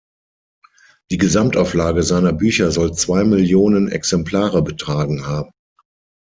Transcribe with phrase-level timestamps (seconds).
[1.11, 5.51] Die Gesamtauflage seiner Bücher soll zwei Millionen Exemplare betragen haben.